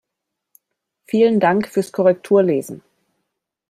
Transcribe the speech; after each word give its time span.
Vielen 1.05 1.39
Dank 1.39 1.67
fürs 1.67 1.91
Korrekturlesen! 1.91 2.81